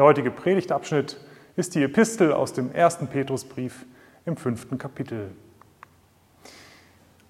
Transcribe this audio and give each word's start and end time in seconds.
Der 0.00 0.06
heutige 0.06 0.30
Predigtabschnitt 0.30 1.20
ist 1.56 1.74
die 1.74 1.82
Epistel 1.82 2.32
aus 2.32 2.54
dem 2.54 2.72
ersten 2.72 3.08
Petrusbrief 3.08 3.84
im 4.24 4.38
fünften 4.38 4.78
Kapitel. 4.78 5.30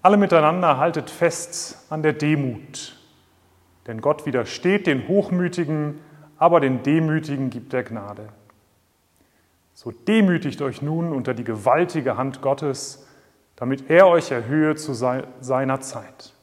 Alle 0.01 0.15
miteinander 0.15 0.77
haltet 0.77 1.09
fest 1.09 1.85
an 1.89 2.01
der 2.01 2.13
Demut, 2.13 2.97
denn 3.87 3.99
Gott 3.99 4.25
widersteht 4.25 4.87
den 4.87 5.09
Hochmütigen, 5.09 5.99
aber 6.37 6.61
den 6.61 6.81
Demütigen 6.81 7.49
gibt 7.49 7.73
er 7.73 7.83
Gnade. 7.83 8.29
So 9.73 9.91
demütigt 9.91 10.61
euch 10.61 10.81
nun 10.81 11.11
unter 11.11 11.33
die 11.33 11.43
gewaltige 11.43 12.15
Hand 12.15 12.41
Gottes, 12.41 13.05
damit 13.57 13.89
er 13.89 14.07
euch 14.07 14.31
erhöhe 14.31 14.75
zu 14.75 14.93
seiner 14.93 15.81
Zeit. 15.81 16.33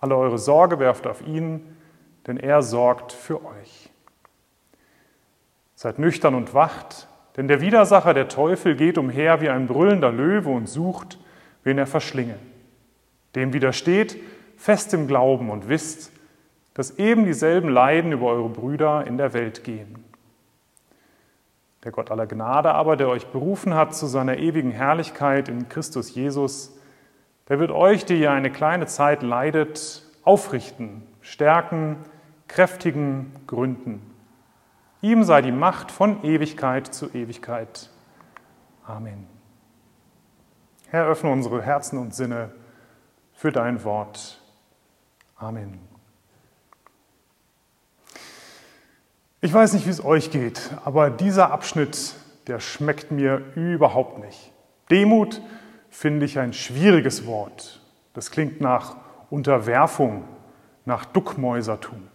Alle 0.00 0.16
eure 0.16 0.38
Sorge 0.38 0.78
werft 0.78 1.06
auf 1.06 1.20
ihn, 1.26 1.76
denn 2.26 2.38
er 2.38 2.62
sorgt 2.62 3.12
für 3.12 3.44
euch. 3.44 3.90
Seid 5.76 5.98
nüchtern 5.98 6.34
und 6.34 6.54
wacht, 6.54 7.06
denn 7.36 7.48
der 7.48 7.60
Widersacher, 7.60 8.14
der 8.14 8.28
Teufel, 8.28 8.76
geht 8.76 8.96
umher 8.96 9.42
wie 9.42 9.50
ein 9.50 9.66
brüllender 9.66 10.10
Löwe 10.10 10.48
und 10.48 10.66
sucht, 10.68 11.18
wen 11.64 11.76
er 11.76 11.86
verschlinge. 11.86 12.36
Dem 13.34 13.52
widersteht 13.52 14.16
fest 14.56 14.94
im 14.94 15.06
Glauben 15.06 15.50
und 15.50 15.68
wisst, 15.68 16.12
dass 16.72 16.98
eben 16.98 17.26
dieselben 17.26 17.68
Leiden 17.68 18.12
über 18.12 18.26
eure 18.28 18.48
Brüder 18.48 19.06
in 19.06 19.18
der 19.18 19.34
Welt 19.34 19.64
gehen. 19.64 20.02
Der 21.84 21.92
Gott 21.92 22.10
aller 22.10 22.26
Gnade 22.26 22.72
aber, 22.72 22.96
der 22.96 23.10
euch 23.10 23.26
berufen 23.26 23.74
hat 23.74 23.94
zu 23.94 24.06
seiner 24.06 24.38
ewigen 24.38 24.70
Herrlichkeit 24.70 25.50
in 25.50 25.68
Christus 25.68 26.14
Jesus, 26.14 26.74
der 27.50 27.60
wird 27.60 27.70
euch, 27.70 28.06
die 28.06 28.18
ihr 28.18 28.32
eine 28.32 28.50
kleine 28.50 28.86
Zeit 28.86 29.22
leidet, 29.22 30.02
aufrichten, 30.24 31.02
stärken, 31.20 31.96
kräftigen, 32.48 33.32
gründen 33.46 34.00
Ihm 35.02 35.24
sei 35.24 35.42
die 35.42 35.52
Macht 35.52 35.90
von 35.90 36.24
Ewigkeit 36.24 36.92
zu 36.92 37.10
Ewigkeit. 37.12 37.90
Amen. 38.84 39.26
Herr, 40.88 41.06
öffne 41.06 41.30
unsere 41.30 41.62
Herzen 41.62 41.98
und 41.98 42.14
Sinne 42.14 42.50
für 43.34 43.52
dein 43.52 43.84
Wort. 43.84 44.40
Amen. 45.36 45.78
Ich 49.42 49.52
weiß 49.52 49.74
nicht, 49.74 49.86
wie 49.86 49.90
es 49.90 50.04
euch 50.04 50.30
geht, 50.30 50.70
aber 50.84 51.10
dieser 51.10 51.52
Abschnitt, 51.52 52.14
der 52.46 52.58
schmeckt 52.58 53.10
mir 53.10 53.42
überhaupt 53.54 54.18
nicht. 54.18 54.52
Demut 54.90 55.42
finde 55.90 56.24
ich 56.24 56.38
ein 56.38 56.52
schwieriges 56.52 57.26
Wort. 57.26 57.80
Das 58.14 58.30
klingt 58.30 58.60
nach 58.60 58.96
Unterwerfung, 59.28 60.24
nach 60.84 61.04
Duckmäusertum 61.04 62.08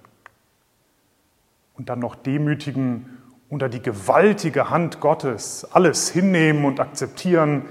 und 1.73 1.89
dann 1.89 1.99
noch 1.99 2.15
demütigen 2.15 3.17
unter 3.49 3.67
die 3.67 3.81
gewaltige 3.81 4.69
Hand 4.69 4.99
Gottes, 5.01 5.67
alles 5.73 6.09
hinnehmen 6.09 6.63
und 6.65 6.79
akzeptieren, 6.79 7.63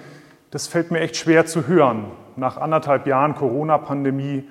das 0.51 0.67
fällt 0.67 0.91
mir 0.91 1.01
echt 1.01 1.17
schwer 1.17 1.47
zu 1.47 1.67
hören 1.67 2.07
nach 2.37 2.57
anderthalb 2.57 3.07
Jahren 3.07 3.35
Corona-Pandemie 3.35 4.49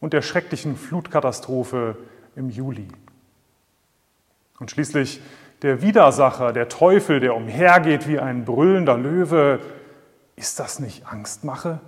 und 0.00 0.12
der 0.12 0.22
schrecklichen 0.22 0.76
Flutkatastrophe 0.76 1.96
im 2.36 2.50
Juli. 2.50 2.88
Und 4.58 4.70
schließlich 4.70 5.20
der 5.62 5.82
Widersacher, 5.82 6.52
der 6.52 6.68
Teufel, 6.68 7.20
der 7.20 7.34
umhergeht 7.34 8.06
wie 8.06 8.18
ein 8.18 8.44
brüllender 8.44 8.96
Löwe, 8.96 9.60
ist 10.36 10.60
das 10.60 10.78
nicht 10.78 11.06
Angstmache? 11.06 11.80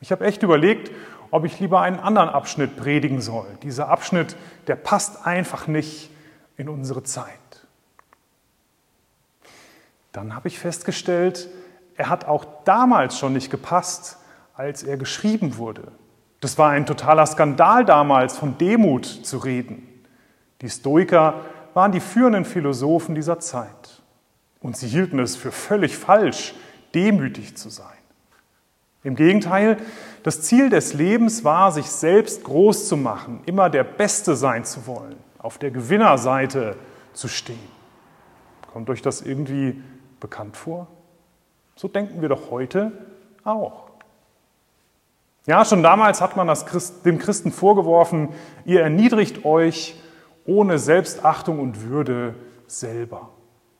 Ich 0.00 0.12
habe 0.12 0.24
echt 0.24 0.42
überlegt, 0.42 0.90
ob 1.36 1.44
ich 1.44 1.60
lieber 1.60 1.82
einen 1.82 1.98
anderen 1.98 2.30
Abschnitt 2.30 2.76
predigen 2.76 3.20
soll. 3.20 3.46
Dieser 3.62 3.88
Abschnitt, 3.88 4.36
der 4.68 4.76
passt 4.76 5.26
einfach 5.26 5.66
nicht 5.66 6.10
in 6.56 6.70
unsere 6.70 7.02
Zeit. 7.02 7.28
Dann 10.12 10.34
habe 10.34 10.48
ich 10.48 10.58
festgestellt, 10.58 11.48
er 11.94 12.08
hat 12.08 12.24
auch 12.24 12.46
damals 12.64 13.18
schon 13.18 13.34
nicht 13.34 13.50
gepasst, 13.50 14.16
als 14.54 14.82
er 14.82 14.96
geschrieben 14.96 15.58
wurde. 15.58 15.92
Das 16.40 16.56
war 16.56 16.70
ein 16.70 16.86
totaler 16.86 17.26
Skandal 17.26 17.84
damals, 17.84 18.38
von 18.38 18.56
Demut 18.56 19.04
zu 19.04 19.36
reden. 19.36 19.86
Die 20.62 20.70
Stoiker 20.70 21.42
waren 21.74 21.92
die 21.92 22.00
führenden 22.00 22.46
Philosophen 22.46 23.14
dieser 23.14 23.40
Zeit. 23.40 24.02
Und 24.60 24.78
sie 24.78 24.88
hielten 24.88 25.18
es 25.18 25.36
für 25.36 25.52
völlig 25.52 25.98
falsch, 25.98 26.54
demütig 26.94 27.58
zu 27.58 27.68
sein. 27.68 27.86
Im 29.06 29.14
Gegenteil, 29.14 29.76
das 30.26 30.42
Ziel 30.42 30.70
des 30.70 30.92
Lebens 30.92 31.44
war, 31.44 31.70
sich 31.70 31.86
selbst 31.86 32.42
groß 32.42 32.88
zu 32.88 32.96
machen, 32.96 33.42
immer 33.46 33.70
der 33.70 33.84
Beste 33.84 34.34
sein 34.34 34.64
zu 34.64 34.88
wollen, 34.88 35.14
auf 35.38 35.56
der 35.56 35.70
Gewinnerseite 35.70 36.74
zu 37.12 37.28
stehen. 37.28 37.70
Kommt 38.72 38.90
euch 38.90 39.02
das 39.02 39.22
irgendwie 39.22 39.80
bekannt 40.18 40.56
vor? 40.56 40.88
So 41.76 41.86
denken 41.86 42.22
wir 42.22 42.28
doch 42.28 42.50
heute 42.50 42.90
auch. 43.44 43.84
Ja, 45.46 45.64
schon 45.64 45.84
damals 45.84 46.20
hat 46.20 46.34
man 46.34 46.48
Christ, 46.48 47.06
dem 47.06 47.18
Christen 47.18 47.52
vorgeworfen, 47.52 48.30
ihr 48.64 48.80
erniedrigt 48.80 49.44
euch 49.44 49.94
ohne 50.44 50.80
Selbstachtung 50.80 51.60
und 51.60 51.82
Würde 51.82 52.34
selber. 52.66 53.28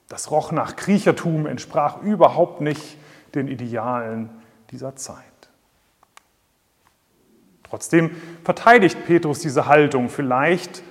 Das 0.08 0.30
roch 0.30 0.52
nach 0.52 0.76
Kriechertum, 0.76 1.46
entsprach 1.46 2.02
überhaupt 2.02 2.60
nicht 2.60 2.98
den 3.34 3.48
Idealen 3.48 4.30
dieser 4.70 4.94
Zeit. 4.94 5.35
Trotzdem 7.68 8.10
verteidigt 8.44 9.04
Petrus 9.06 9.40
diese 9.40 9.66
Haltung. 9.66 10.08
Vielleicht 10.08 10.82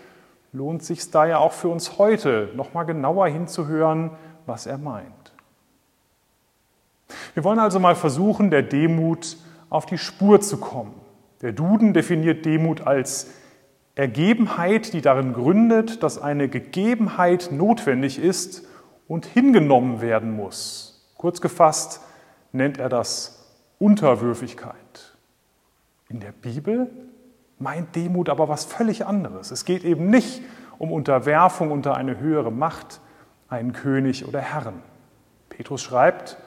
lohnt 0.52 0.82
es 0.82 0.88
sich 0.88 1.12
da 1.12 1.26
ja 1.26 1.38
auch 1.38 1.54
für 1.54 1.70
uns 1.70 1.98
heute, 1.98 2.50
nochmal 2.56 2.86
genauer 2.86 3.28
hinzuhören, 3.28 4.12
was 4.46 4.66
er 4.66 4.78
meint. 4.78 5.34
Wir 7.34 7.44
wollen 7.44 7.60
also 7.60 7.80
mal 7.80 7.96
versuchen, 7.96 8.50
der 8.50 8.62
Demut 8.62 9.38
auf 9.70 9.86
die 9.86 9.98
Spur 9.98 10.42
zu 10.42 10.58
kommen. 10.58 10.94
Der 11.42 11.52
Duden 11.52 11.94
definiert 11.94 12.46
Demut 12.46 12.82
als 12.82 13.32
Ergebenheit, 13.96 14.94
die 14.94 15.02
darin 15.02 15.34
gründet, 15.34 16.04
dass 16.04 16.22
eine 16.22 16.50
Gegebenheit 16.50 17.50
notwendig 17.52 18.20
ist 18.20 18.68
und 19.08 19.26
hingenommen 19.26 20.02
werden 20.02 20.36
muss. 20.36 21.14
Kurz 21.18 21.40
gefasst 21.40 22.02
nennt 22.52 22.78
er 22.78 22.90
das 22.90 23.46
Unterwürfigkeit. 23.80 24.85
In 26.16 26.22
der 26.22 26.32
Bibel 26.32 26.90
meint 27.60 27.94
Demut 27.94 28.30
aber 28.30 28.48
was 28.48 28.64
völlig 28.64 29.06
anderes. 29.06 29.52
Es 29.52 29.66
geht 29.66 29.84
eben 29.84 30.10
nicht 30.10 30.42
um 30.78 30.94
Unterwerfung 30.94 31.72
unter 31.72 31.98
eine 31.98 32.22
höhere 32.22 32.54
Macht, 32.54 33.02
einen 33.50 33.74
König 33.74 34.26
oder 34.26 34.40
Herrn. 34.40 34.82
Petrus 35.50 35.82
schreibt, 35.82 36.38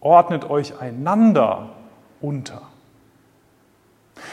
ordnet 0.00 0.50
euch 0.50 0.82
einander 0.82 1.70
unter. 2.20 2.60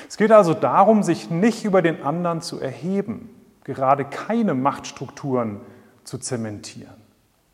Es 0.10 0.18
geht 0.18 0.34
also 0.34 0.54
darum, 0.54 1.02
sich 1.02 1.30
nicht 1.30 1.64
über 1.64 1.82
den 1.82 2.04
anderen 2.04 2.42
zu 2.42 2.60
erheben, 2.60 3.30
gerade 3.64 4.04
keine 4.04 4.54
Machtstrukturen 4.54 5.62
zu 6.04 6.18
zementieren, 6.18 6.98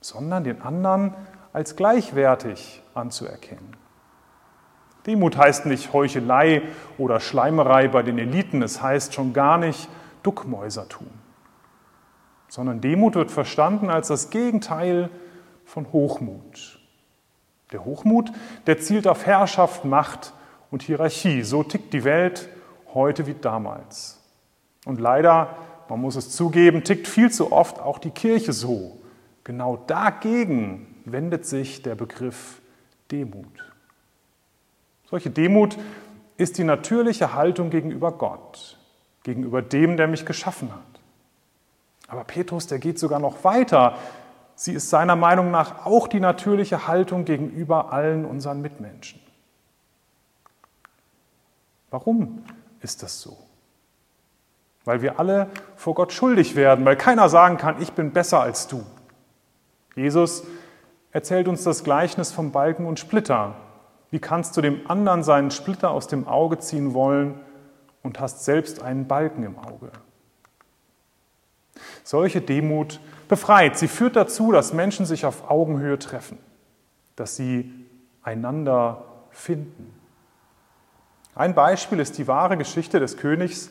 sondern 0.02 0.44
den 0.44 0.64
anderen 0.64 1.14
als 1.54 1.76
gleichwertig 1.76 2.82
anzuerkennen. 2.96 3.78
Demut 5.08 5.38
heißt 5.38 5.66
nicht 5.66 5.94
Heuchelei 5.94 6.62
oder 6.98 7.22
Schleimerei 7.22 7.88
bei 7.88 8.04
den 8.04 8.18
Eliten, 8.20 8.62
es 8.62 8.82
heißt 8.82 9.14
schon 9.14 9.32
gar 9.32 9.58
nicht 9.58 9.88
Duckmäusertum, 10.24 11.08
sondern 12.50 12.82
Demut 12.82 13.16
wird 13.16 13.32
verstanden 13.32 13.90
als 13.90 14.10
das 14.10 14.30
Gegenteil 14.30 15.10
von 15.64 15.92
Hochmut. 15.94 16.80
Der 17.72 17.86
Hochmut, 17.86 18.32
der 18.66 18.80
zielt 18.80 19.08
auf 19.08 19.26
Herrschaft, 19.26 19.86
Macht 19.86 20.34
und 20.72 20.84
Hierarchie. 20.84 21.44
So 21.44 21.64
tickt 21.64 21.94
die 21.94 22.04
Welt 22.04 22.50
heute 22.94 23.28
wie 23.28 23.34
damals. 23.34 24.22
Und 24.86 25.00
leider, 25.00 25.56
man 25.90 26.00
muss 26.00 26.16
es 26.16 26.32
zugeben, 26.32 26.84
tickt 26.84 27.08
viel 27.08 27.32
zu 27.32 27.52
oft 27.52 27.80
auch 27.80 28.00
die 28.00 28.12
Kirche 28.12 28.54
so. 28.54 29.00
Genau 29.44 29.78
dagegen 29.88 30.96
wendet 31.06 31.46
sich 31.46 31.82
der 31.82 31.96
Begriff 31.96 32.62
Demut. 33.12 33.67
Solche 35.10 35.30
Demut 35.30 35.78
ist 36.38 36.58
die 36.58 36.64
natürliche 36.64 37.34
Haltung 37.34 37.70
gegenüber 37.70 38.12
Gott, 38.12 38.78
gegenüber 39.24 39.62
dem, 39.62 39.98
der 39.98 40.08
mich 40.08 40.26
geschaffen 40.26 40.72
hat. 40.72 41.02
Aber 42.08 42.24
Petrus, 42.24 42.68
der 42.68 42.80
geht 42.80 43.00
sogar 43.00 43.20
noch 43.20 43.44
weiter. 43.44 43.98
Sie 44.56 44.74
ist 44.74 44.90
seiner 44.90 45.16
Meinung 45.16 45.52
nach 45.52 45.86
auch 45.86 46.08
die 46.08 46.20
natürliche 46.20 46.88
Haltung 46.88 47.26
gegenüber 47.26 47.94
allen 47.94 48.26
unseren 48.26 48.62
Mitmenschen. 48.62 49.20
Warum 51.90 52.44
ist 52.82 53.04
das 53.04 53.22
so? 53.22 53.38
Weil 54.84 55.02
wir 55.02 55.20
alle 55.20 55.50
vor 55.76 55.96
Gott 55.96 56.14
schuldig 56.14 56.56
werden, 56.56 56.86
weil 56.86 56.96
keiner 56.96 57.30
sagen 57.30 57.58
kann, 57.58 57.82
ich 57.82 57.94
bin 57.94 58.12
besser 58.12 58.42
als 58.42 58.68
du. 58.68 58.86
Jesus 59.96 60.44
erzählt 61.12 61.48
uns 61.48 61.64
das 61.64 61.84
Gleichnis 61.84 62.32
vom 62.32 62.52
Balken 62.52 62.86
und 62.86 63.00
Splitter. 63.00 63.56
Wie 64.10 64.20
kannst 64.20 64.56
du 64.56 64.62
dem 64.62 64.90
anderen 64.90 65.24
seinen 65.24 65.52
Splitter 65.52 65.92
aus 65.92 66.08
dem 66.08 66.28
Auge 66.28 66.60
ziehen 66.60 66.94
wollen 66.94 67.40
und 68.04 68.20
hast 68.20 68.46
selbst 68.46 68.82
einen 68.82 69.08
Balken 69.08 69.44
im 69.44 69.58
Auge? 69.60 69.92
Solche 72.04 72.42
Demut 72.42 73.00
befreit. 73.28 73.78
Sie 73.78 73.88
führt 73.88 74.16
dazu, 74.16 74.52
dass 74.52 74.74
Menschen 74.74 75.06
sich 75.06 75.26
auf 75.26 75.50
Augenhöhe 75.50 76.00
treffen, 76.00 76.38
dass 77.16 77.36
sie 77.36 77.86
einander 78.24 79.04
finden. 79.30 79.94
Ein 81.36 81.54
Beispiel 81.54 82.00
ist 82.00 82.18
die 82.18 82.28
wahre 82.28 82.58
Geschichte 82.58 83.00
des 83.00 83.18
Königs, 83.18 83.70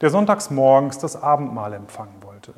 der 0.00 0.10
sonntags 0.10 0.50
morgens 0.50 0.98
das 0.98 1.22
Abendmahl 1.22 1.72
empfangen 1.72 2.22
wollte. 2.22 2.54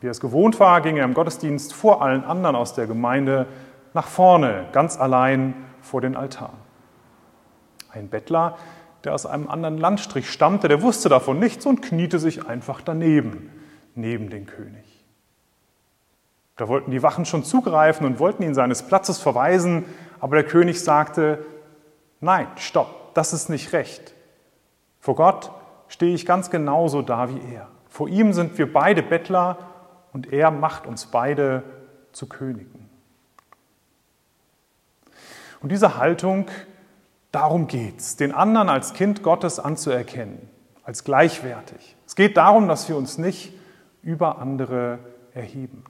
Wie 0.00 0.08
er 0.08 0.10
es 0.10 0.20
gewohnt 0.20 0.60
war, 0.60 0.80
ging 0.80 0.96
er 0.96 1.04
im 1.04 1.14
Gottesdienst 1.14 1.72
vor 1.72 2.02
allen 2.02 2.24
anderen 2.24 2.56
aus 2.56 2.74
der 2.74 2.86
Gemeinde 2.86 3.46
nach 3.94 4.08
vorne, 4.08 4.66
ganz 4.72 4.98
allein 4.98 5.54
vor 5.86 6.00
den 6.00 6.16
Altar. 6.16 6.54
Ein 7.90 8.08
Bettler, 8.08 8.56
der 9.04 9.14
aus 9.14 9.24
einem 9.24 9.48
anderen 9.48 9.78
Landstrich 9.78 10.30
stammte, 10.30 10.68
der 10.68 10.82
wusste 10.82 11.08
davon 11.08 11.38
nichts 11.38 11.64
und 11.64 11.80
kniete 11.80 12.18
sich 12.18 12.46
einfach 12.46 12.80
daneben, 12.80 13.50
neben 13.94 14.28
den 14.28 14.46
König. 14.46 14.84
Da 16.56 16.68
wollten 16.68 16.90
die 16.90 17.02
Wachen 17.02 17.24
schon 17.24 17.44
zugreifen 17.44 18.06
und 18.06 18.18
wollten 18.18 18.42
ihn 18.42 18.54
seines 18.54 18.82
Platzes 18.82 19.18
verweisen, 19.18 19.84
aber 20.20 20.36
der 20.36 20.44
König 20.44 20.82
sagte, 20.82 21.44
nein, 22.20 22.48
stopp, 22.56 23.14
das 23.14 23.32
ist 23.32 23.48
nicht 23.48 23.72
recht. 23.72 24.14
Vor 24.98 25.14
Gott 25.14 25.52
stehe 25.88 26.14
ich 26.14 26.26
ganz 26.26 26.50
genauso 26.50 27.02
da 27.02 27.28
wie 27.28 27.54
er. 27.54 27.68
Vor 27.88 28.08
ihm 28.08 28.32
sind 28.32 28.58
wir 28.58 28.72
beide 28.72 29.02
Bettler 29.02 29.58
und 30.12 30.32
er 30.32 30.50
macht 30.50 30.86
uns 30.86 31.06
beide 31.06 31.62
zu 32.12 32.26
Königen. 32.26 32.85
Und 35.60 35.72
diese 35.72 35.96
Haltung, 35.96 36.46
darum 37.32 37.66
geht 37.66 37.98
es, 37.98 38.16
den 38.16 38.32
anderen 38.32 38.68
als 38.68 38.92
Kind 38.92 39.22
Gottes 39.22 39.58
anzuerkennen, 39.58 40.48
als 40.84 41.04
gleichwertig. 41.04 41.96
Es 42.06 42.14
geht 42.14 42.36
darum, 42.36 42.68
dass 42.68 42.88
wir 42.88 42.96
uns 42.96 43.18
nicht 43.18 43.52
über 44.02 44.38
andere 44.38 44.98
erheben. 45.34 45.84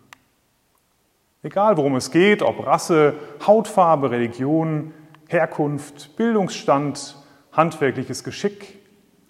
Egal 1.43 1.77
worum 1.77 1.95
es 1.95 2.11
geht, 2.11 2.43
ob 2.43 2.67
Rasse, 2.67 3.15
Hautfarbe, 3.47 4.11
Religion, 4.11 4.93
Herkunft, 5.29 6.17
Bildungsstand, 6.17 7.17
handwerkliches 7.53 8.25
Geschick, 8.25 8.81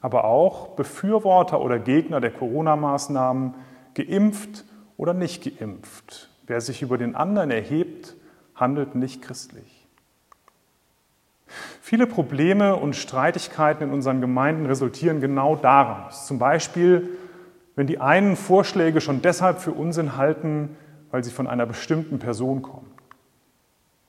aber 0.00 0.24
auch 0.24 0.68
Befürworter 0.76 1.60
oder 1.60 1.78
Gegner 1.78 2.20
der 2.20 2.30
Corona-Maßnahmen, 2.30 3.54
geimpft 3.94 4.64
oder 4.96 5.14
nicht 5.14 5.58
geimpft. 5.58 6.30
Wer 6.46 6.60
sich 6.60 6.80
über 6.80 6.96
den 6.96 7.14
anderen 7.14 7.50
erhebt, 7.50 8.14
handelt 8.54 8.94
nicht 8.94 9.20
christlich. 9.20 9.75
Viele 11.80 12.06
Probleme 12.06 12.76
und 12.76 12.96
Streitigkeiten 12.96 13.84
in 13.84 13.92
unseren 13.92 14.20
Gemeinden 14.20 14.66
resultieren 14.66 15.20
genau 15.20 15.56
daraus. 15.56 16.26
Zum 16.26 16.38
Beispiel, 16.38 17.08
wenn 17.76 17.86
die 17.86 18.00
einen 18.00 18.36
Vorschläge 18.36 19.00
schon 19.00 19.22
deshalb 19.22 19.60
für 19.60 19.72
Unsinn 19.72 20.16
halten, 20.16 20.76
weil 21.10 21.22
sie 21.22 21.30
von 21.30 21.46
einer 21.46 21.66
bestimmten 21.66 22.18
Person 22.18 22.62
kommen. 22.62 22.90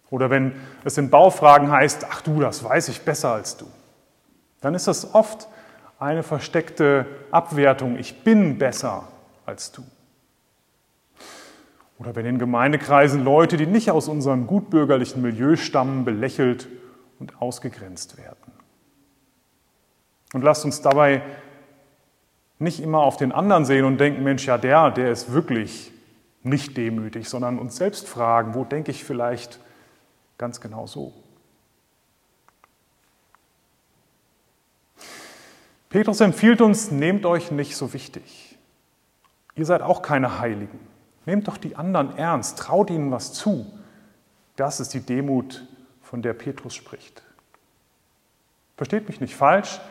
Oder 0.10 0.30
wenn 0.30 0.54
es 0.84 0.98
in 0.98 1.10
Baufragen 1.10 1.70
heißt, 1.70 2.08
ach 2.10 2.22
du, 2.22 2.40
das 2.40 2.64
weiß 2.64 2.88
ich 2.90 3.02
besser 3.02 3.34
als 3.34 3.58
du. 3.58 3.66
Dann 4.62 4.74
ist 4.74 4.88
das 4.88 5.14
oft 5.14 5.48
eine 6.00 6.24
versteckte 6.24 7.06
Abwertung, 7.32 7.98
ich 7.98 8.24
bin 8.24 8.58
besser 8.58 9.08
als 9.46 9.72
du. 9.72 9.84
Oder 12.00 12.16
wenn 12.16 12.26
in 12.26 12.38
Gemeindekreisen 12.38 13.24
Leute, 13.24 13.58
die 13.58 13.66
nicht 13.66 13.90
aus 13.92 14.08
unserem 14.08 14.46
gutbürgerlichen 14.46 15.22
Milieu 15.22 15.56
stammen, 15.56 16.06
belächelt 16.06 16.68
und 17.20 17.42
ausgegrenzt 17.42 18.18
werden. 18.18 18.52
Und 20.34 20.44
lasst 20.44 20.66
uns 20.66 20.82
dabei 20.82 21.22
nicht 22.60 22.80
immer 22.80 23.00
auf 23.00 23.18
den 23.18 23.32
anderen 23.32 23.66
sehen 23.66 23.86
und 23.86 23.98
denken, 23.98 24.24
Mensch, 24.24 24.46
ja, 24.48 24.58
der, 24.58 24.92
der 24.92 25.12
ist 25.12 25.32
wirklich 25.32 25.92
nicht 26.44 26.76
demütig, 26.78 27.30
sondern 27.30 27.60
uns 27.60 27.76
selbst 27.76 28.08
fragen, 28.08 28.56
wo 28.56 28.64
denke 28.64 28.92
ich 28.92 29.04
vielleicht 29.04 29.60
ganz 30.38 30.62
genau 30.62 30.88
so. 30.88 31.14
Petrus 35.90 36.20
empfiehlt 36.22 36.62
uns, 36.62 36.92
nehmt 36.92 37.26
euch 37.26 37.52
nicht 37.52 37.76
so 37.76 37.94
wichtig. 37.94 38.58
Ihr 39.56 39.66
seid 39.66 39.82
auch 39.82 40.02
keine 40.02 40.40
Heiligen. 40.40 40.80
Nehmt 41.26 41.48
doch 41.48 41.58
die 41.58 41.76
anderen 41.76 42.16
ernst, 42.18 42.60
traut 42.60 42.90
ihnen 42.90 43.12
was 43.12 43.34
zu. 43.34 43.66
Das 44.56 44.80
ist 44.80 44.94
die 44.94 45.00
Demut, 45.00 45.66
von 46.08 46.22
der 46.22 46.34
Petrus 46.34 46.74
spricht. 46.74 47.22
Versteht 48.78 49.10
mich 49.10 49.20
nicht 49.20 49.36
falsch. 49.36 49.82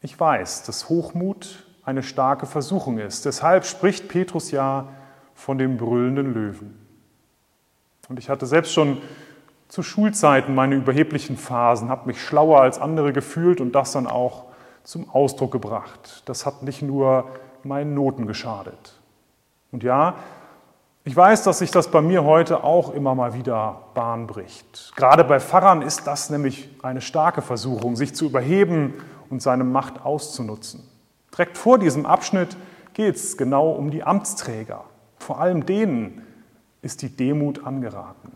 Ich 0.00 0.18
weiß, 0.18 0.62
dass 0.62 0.88
Hochmut 0.88 1.66
eine 1.84 2.02
starke 2.02 2.46
Versuchung 2.46 2.98
ist. 2.98 3.26
Deshalb 3.26 3.66
spricht 3.66 4.08
Petrus 4.08 4.50
ja 4.50 4.88
von 5.34 5.58
dem 5.58 5.76
brüllenden 5.76 6.32
Löwen. 6.32 6.78
Und 8.08 8.18
ich 8.18 8.30
hatte 8.30 8.46
selbst 8.46 8.72
schon 8.72 9.02
zu 9.68 9.82
Schulzeiten 9.82 10.54
meine 10.54 10.74
überheblichen 10.74 11.36
Phasen, 11.36 11.90
habe 11.90 12.06
mich 12.06 12.22
schlauer 12.22 12.62
als 12.62 12.80
andere 12.80 13.12
gefühlt 13.12 13.60
und 13.60 13.72
das 13.72 13.92
dann 13.92 14.06
auch 14.06 14.46
zum 14.84 15.10
Ausdruck 15.10 15.52
gebracht. 15.52 16.22
Das 16.24 16.46
hat 16.46 16.62
nicht 16.62 16.80
nur 16.80 17.28
meinen 17.62 17.92
Noten 17.92 18.26
geschadet. 18.26 18.94
Und 19.70 19.82
ja, 19.82 20.14
ich 21.06 21.16
weiß, 21.16 21.44
dass 21.44 21.60
sich 21.60 21.70
das 21.70 21.88
bei 21.92 22.02
mir 22.02 22.24
heute 22.24 22.64
auch 22.64 22.92
immer 22.92 23.14
mal 23.14 23.32
wieder 23.32 23.82
Bahn 23.94 24.26
bricht. 24.26 24.92
Gerade 24.96 25.22
bei 25.22 25.38
Pfarrern 25.38 25.80
ist 25.80 26.08
das 26.08 26.30
nämlich 26.30 26.68
eine 26.82 27.00
starke 27.00 27.42
Versuchung, 27.42 27.94
sich 27.94 28.12
zu 28.12 28.26
überheben 28.26 28.92
und 29.30 29.40
seine 29.40 29.62
Macht 29.62 30.04
auszunutzen. 30.04 30.82
Direkt 31.32 31.58
vor 31.58 31.78
diesem 31.78 32.06
Abschnitt 32.06 32.56
geht 32.92 33.14
es 33.14 33.36
genau 33.36 33.70
um 33.70 33.92
die 33.92 34.02
Amtsträger. 34.02 34.82
Vor 35.20 35.40
allem 35.40 35.64
denen 35.64 36.26
ist 36.82 37.02
die 37.02 37.16
Demut 37.16 37.64
angeraten. 37.64 38.32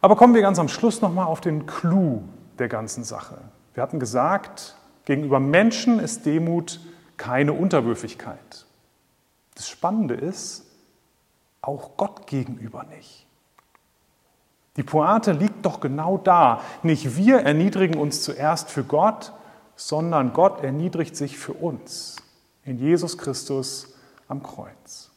Aber 0.00 0.16
kommen 0.16 0.34
wir 0.34 0.42
ganz 0.42 0.58
am 0.58 0.68
Schluss 0.68 1.02
nochmal 1.02 1.26
auf 1.26 1.40
den 1.40 1.66
Clou 1.66 2.24
der 2.58 2.66
ganzen 2.66 3.04
Sache. 3.04 3.38
Wir 3.74 3.84
hatten 3.84 4.00
gesagt, 4.00 4.74
gegenüber 5.04 5.38
Menschen 5.38 6.00
ist 6.00 6.26
Demut 6.26 6.80
keine 7.16 7.52
Unterwürfigkeit. 7.52 8.65
Das 9.56 9.68
Spannende 9.68 10.14
ist, 10.14 10.64
auch 11.62 11.96
Gott 11.96 12.26
gegenüber 12.26 12.84
nicht. 12.84 13.26
Die 14.76 14.82
Pointe 14.82 15.32
liegt 15.32 15.64
doch 15.64 15.80
genau 15.80 16.18
da. 16.18 16.60
Nicht 16.82 17.16
wir 17.16 17.38
erniedrigen 17.40 17.98
uns 17.98 18.22
zuerst 18.22 18.70
für 18.70 18.84
Gott, 18.84 19.32
sondern 19.74 20.32
Gott 20.32 20.62
erniedrigt 20.62 21.16
sich 21.16 21.38
für 21.38 21.54
uns 21.54 22.16
in 22.64 22.78
Jesus 22.78 23.16
Christus 23.18 23.94
am 24.28 24.42
Kreuz. 24.42 25.10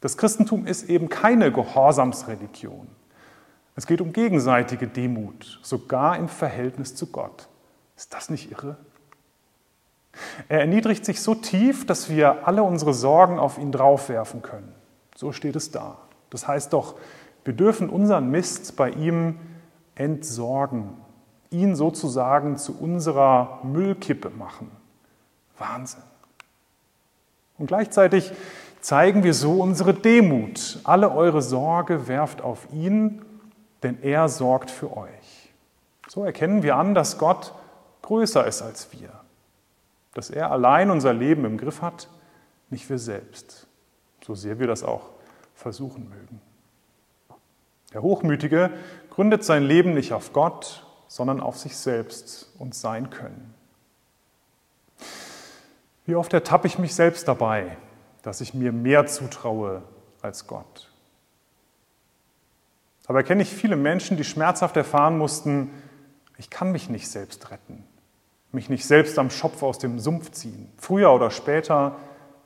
Das 0.00 0.16
Christentum 0.16 0.66
ist 0.66 0.88
eben 0.90 1.08
keine 1.08 1.52
Gehorsamsreligion. 1.52 2.88
Es 3.76 3.86
geht 3.86 4.00
um 4.00 4.12
gegenseitige 4.12 4.86
Demut, 4.86 5.58
sogar 5.62 6.18
im 6.18 6.28
Verhältnis 6.28 6.94
zu 6.94 7.06
Gott. 7.06 7.48
Ist 7.96 8.12
das 8.12 8.30
nicht 8.30 8.50
irre? 8.50 8.76
Er 10.48 10.60
erniedrigt 10.60 11.04
sich 11.04 11.20
so 11.20 11.34
tief, 11.34 11.86
dass 11.86 12.08
wir 12.08 12.46
alle 12.46 12.62
unsere 12.62 12.94
Sorgen 12.94 13.38
auf 13.38 13.58
ihn 13.58 13.72
draufwerfen 13.72 14.42
können. 14.42 14.74
So 15.16 15.32
steht 15.32 15.56
es 15.56 15.70
da. 15.70 15.98
Das 16.30 16.48
heißt 16.48 16.72
doch, 16.72 16.96
wir 17.44 17.54
dürfen 17.54 17.88
unseren 17.88 18.30
Mist 18.30 18.76
bei 18.76 18.90
ihm 18.90 19.38
entsorgen, 19.94 20.94
ihn 21.50 21.76
sozusagen 21.76 22.56
zu 22.56 22.78
unserer 22.78 23.60
Müllkippe 23.62 24.30
machen. 24.30 24.70
Wahnsinn. 25.58 26.02
Und 27.58 27.66
gleichzeitig 27.66 28.32
zeigen 28.80 29.22
wir 29.22 29.34
so 29.34 29.62
unsere 29.62 29.94
Demut. 29.94 30.80
Alle 30.84 31.12
eure 31.12 31.42
Sorge 31.42 32.08
werft 32.08 32.42
auf 32.42 32.66
ihn, 32.72 33.22
denn 33.82 34.02
er 34.02 34.28
sorgt 34.28 34.70
für 34.70 34.96
euch. 34.96 35.52
So 36.08 36.24
erkennen 36.24 36.62
wir 36.62 36.76
an, 36.76 36.94
dass 36.94 37.18
Gott 37.18 37.54
größer 38.02 38.46
ist 38.46 38.62
als 38.62 38.88
wir, 38.92 39.10
dass 40.14 40.30
er 40.30 40.50
allein 40.50 40.90
unser 40.90 41.12
Leben 41.12 41.44
im 41.44 41.58
Griff 41.58 41.82
hat, 41.82 42.08
nicht 42.70 42.88
wir 42.88 42.98
selbst, 42.98 43.66
so 44.24 44.34
sehr 44.34 44.58
wir 44.58 44.66
das 44.66 44.82
auch 44.82 45.10
versuchen 45.54 46.08
mögen. 46.08 46.40
Der 47.92 48.02
Hochmütige 48.02 48.70
gründet 49.10 49.44
sein 49.44 49.62
Leben 49.62 49.94
nicht 49.94 50.12
auf 50.12 50.32
Gott, 50.32 50.84
sondern 51.06 51.40
auf 51.40 51.58
sich 51.58 51.76
selbst 51.76 52.52
und 52.58 52.74
sein 52.74 53.10
Können. 53.10 53.54
Wie 56.06 56.16
oft 56.16 56.32
ertappe 56.32 56.66
ich 56.66 56.78
mich 56.78 56.94
selbst 56.94 57.28
dabei, 57.28 57.76
dass 58.22 58.40
ich 58.40 58.54
mir 58.54 58.72
mehr 58.72 59.06
zutraue 59.06 59.82
als 60.22 60.46
Gott. 60.46 60.90
Aber 63.06 63.22
kenne 63.22 63.42
ich 63.42 63.50
viele 63.50 63.76
Menschen, 63.76 64.16
die 64.16 64.24
schmerzhaft 64.24 64.76
erfahren 64.76 65.18
mussten, 65.18 65.70
ich 66.36 66.50
kann 66.50 66.72
mich 66.72 66.88
nicht 66.88 67.08
selbst 67.08 67.50
retten, 67.50 67.84
mich 68.54 68.70
nicht 68.70 68.86
selbst 68.86 69.18
am 69.18 69.30
Schopf 69.30 69.62
aus 69.62 69.78
dem 69.78 69.98
Sumpf 69.98 70.30
ziehen. 70.30 70.70
Früher 70.76 71.12
oder 71.12 71.30
später 71.30 71.96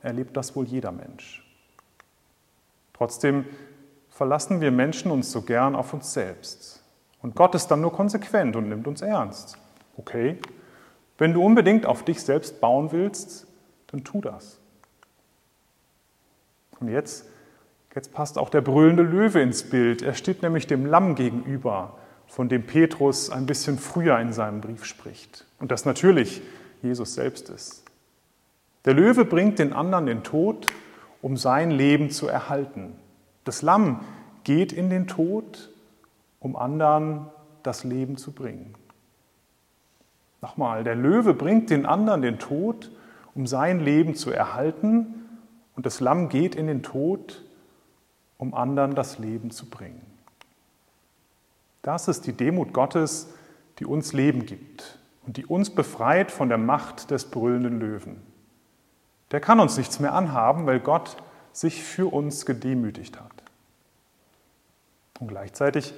erlebt 0.01 0.35
das 0.35 0.55
wohl 0.55 0.65
jeder 0.65 0.91
Mensch. 0.91 1.45
Trotzdem 2.93 3.45
verlassen 4.09 4.59
wir 4.59 4.71
Menschen 4.71 5.11
uns 5.11 5.31
so 5.31 5.41
gern 5.41 5.75
auf 5.75 5.93
uns 5.93 6.11
selbst. 6.11 6.83
Und 7.21 7.35
Gott 7.35 7.55
ist 7.55 7.67
dann 7.67 7.81
nur 7.81 7.93
konsequent 7.93 8.55
und 8.55 8.69
nimmt 8.69 8.87
uns 8.87 9.01
ernst. 9.01 9.57
Okay, 9.97 10.37
wenn 11.17 11.33
du 11.33 11.43
unbedingt 11.43 11.85
auf 11.85 12.03
dich 12.03 12.21
selbst 12.21 12.61
bauen 12.61 12.91
willst, 12.91 13.47
dann 13.87 14.03
tu 14.03 14.21
das. 14.21 14.59
Und 16.79 16.87
jetzt, 16.87 17.25
jetzt 17.93 18.13
passt 18.13 18.37
auch 18.37 18.49
der 18.49 18.61
brüllende 18.61 19.03
Löwe 19.03 19.41
ins 19.41 19.69
Bild. 19.69 20.01
Er 20.01 20.13
steht 20.13 20.41
nämlich 20.41 20.67
dem 20.67 20.85
Lamm 20.85 21.15
gegenüber, 21.15 21.97
von 22.29 22.47
dem 22.47 22.65
Petrus 22.65 23.29
ein 23.29 23.45
bisschen 23.45 23.77
früher 23.77 24.17
in 24.19 24.31
seinem 24.31 24.61
Brief 24.61 24.85
spricht. 24.85 25.45
Und 25.59 25.71
das 25.71 25.85
natürlich 25.85 26.41
Jesus 26.81 27.15
selbst 27.15 27.49
ist. 27.49 27.83
Der 28.85 28.93
Löwe 28.93 29.25
bringt 29.25 29.59
den 29.59 29.73
anderen 29.73 30.05
den 30.05 30.23
Tod, 30.23 30.67
um 31.21 31.35
sein 31.35 31.71
Leben 31.71 32.11
zu 32.11 32.27
erhalten. 32.27 32.95
Das 33.43 33.61
Lamm 33.61 34.05
geht 34.43 34.71
in 34.71 34.89
den 34.89 35.07
Tod, 35.07 35.69
um 36.39 36.55
anderen 36.55 37.25
das 37.63 37.83
Leben 37.83 38.15
zu 38.15 38.31
bringen. 38.31 38.73
Nochmal, 40.41 40.85
der 40.85 40.95
Löwe 40.95 41.33
bringt 41.33 41.69
den 41.69 41.85
anderen 41.85 42.21
den 42.21 42.39
Tod, 42.39 42.91
um 43.35 43.47
sein 43.47 43.79
Leben 43.81 44.15
zu 44.15 44.31
erhalten, 44.31 45.15
und 45.75 45.85
das 45.85 46.01
Lamm 46.01 46.27
geht 46.27 46.55
in 46.55 46.67
den 46.67 46.83
Tod, 46.83 47.41
um 48.37 48.53
anderen 48.53 48.95
das 48.95 49.17
Leben 49.17 49.49
zu 49.49 49.69
bringen. 49.69 50.01
Das 51.81 52.07
ist 52.07 52.27
die 52.27 52.33
Demut 52.33 52.73
Gottes, 52.73 53.33
die 53.79 53.85
uns 53.85 54.13
Leben 54.13 54.45
gibt 54.45 54.99
und 55.25 55.37
die 55.37 55.45
uns 55.45 55.69
befreit 55.69 56.31
von 56.31 56.49
der 56.49 56.57
Macht 56.57 57.11
des 57.11 57.25
brüllenden 57.25 57.79
Löwen. 57.79 58.21
Der 59.31 59.39
kann 59.39 59.59
uns 59.59 59.77
nichts 59.77 59.99
mehr 59.99 60.13
anhaben, 60.13 60.65
weil 60.65 60.79
Gott 60.79 61.17
sich 61.53 61.83
für 61.83 62.11
uns 62.11 62.45
gedemütigt 62.45 63.19
hat. 63.19 63.31
Und 65.19 65.27
gleichzeitig 65.27 65.93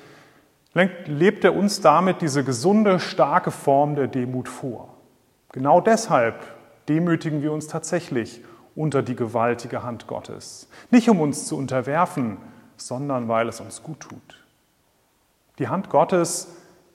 lebt 0.74 1.44
er 1.44 1.56
uns 1.56 1.82
damit 1.82 2.22
diese 2.22 2.44
gesunde, 2.44 3.00
starke 3.00 3.52
Form 3.52 3.96
der 3.96 4.08
Demut 4.08 4.50
vor. 4.50 4.96
Genau 5.52 5.82
deshalb 5.82 6.36
demütigen 6.88 7.42
wir 7.42 7.52
uns 7.52 7.68
tatsächlich 7.68 8.44
unter 8.76 9.04
die 9.04 9.16
gewaltige 9.16 9.84
Hand 9.84 10.08
Gottes. 10.08 10.70
Nicht 10.90 11.10
um 11.10 11.20
uns 11.20 11.46
zu 11.46 11.58
unterwerfen, 11.58 12.38
sondern 12.78 13.28
weil 13.28 13.50
es 13.50 13.60
uns 13.60 13.84
gut 13.84 14.00
tut. 14.00 14.41
Die 15.62 15.68
Hand 15.68 15.92
Gottes 15.92 16.48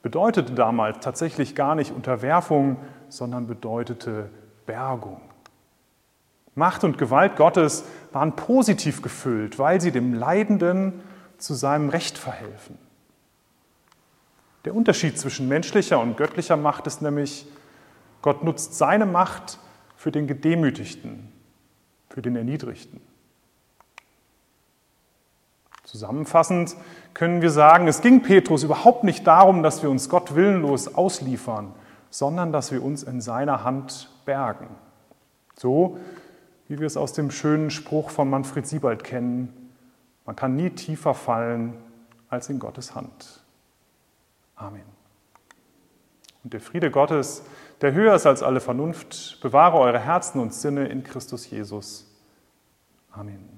bedeutete 0.03 0.53
damals 0.53 0.99
tatsächlich 0.99 1.55
gar 1.55 1.77
nicht 1.77 1.93
Unterwerfung, 1.95 2.79
sondern 3.09 3.47
bedeutete 3.47 4.29
Bergung. 4.67 5.21
Macht 6.57 6.83
und 6.83 6.99
Gewalt 6.99 7.37
Gottes 7.37 7.85
waren 8.11 8.35
positiv 8.35 9.03
gefüllt, 9.03 9.61
weil 9.61 9.81
sie 9.81 9.93
dem 9.93 10.15
Leidenden 10.15 11.01
zu 11.39 11.55
seinem 11.55 11.91
Recht 11.91 12.19
verhelfen. 12.19 12.77
Der 14.65 14.75
Unterschied 14.75 15.17
zwischen 15.17 15.47
menschlicher 15.47 16.01
und 16.01 16.17
göttlicher 16.17 16.57
Macht 16.57 16.89
ist 16.89 17.03
nämlich, 17.03 17.47
Gott 18.21 18.43
nutzt 18.43 18.75
seine 18.75 19.07
Macht 19.07 19.61
für 19.95 20.11
den 20.11 20.27
Gedemütigten, 20.27 21.31
für 22.09 22.21
den 22.21 22.35
Erniedrigten. 22.35 23.01
Zusammenfassend 25.97 26.77
können 27.15 27.41
wir 27.41 27.51
sagen, 27.51 27.89
es 27.89 28.03
ging 28.03 28.23
Petrus 28.23 28.63
überhaupt 28.63 29.03
nicht 29.03 29.27
darum, 29.27 29.63
dass 29.63 29.83
wir 29.83 29.89
uns 29.89 30.11
Gott 30.11 30.35
willenlos 30.35 30.95
ausliefern, 30.95 31.73
sondern 32.11 32.53
dass 32.53 32.71
wir 32.71 32.85
uns 32.85 33.03
in 33.03 33.23
seiner 33.23 33.65
Hand 33.65 34.11
bergen. 34.27 34.69
So 35.57 35.97
wie 36.69 36.79
wir 36.79 36.87
es 36.87 36.99
aus 36.99 37.15
dem 37.15 37.31
schönen 37.31 37.71
Spruch 37.71 38.11
von 38.11 38.29
Manfred 38.29 38.67
Siebald 38.67 39.05
kennen, 39.05 39.73
man 40.27 40.37
kann 40.37 40.55
nie 40.55 40.69
tiefer 40.69 41.15
fallen 41.15 41.73
als 42.29 42.51
in 42.51 42.59
Gottes 42.59 42.95
Hand. 42.95 43.43
Amen. 44.55 44.83
Und 46.45 46.53
der 46.53 46.61
Friede 46.61 46.91
Gottes, 46.91 47.43
der 47.81 47.95
höher 47.95 48.15
ist 48.15 48.27
als 48.27 48.43
alle 48.43 48.61
Vernunft, 48.61 49.41
bewahre 49.41 49.79
eure 49.79 50.01
Herzen 50.01 50.41
und 50.41 50.53
Sinne 50.53 50.89
in 50.89 51.05
Christus 51.05 51.49
Jesus. 51.49 52.07
Amen. 53.13 53.56